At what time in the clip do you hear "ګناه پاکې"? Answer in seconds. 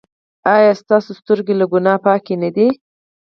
1.73-2.35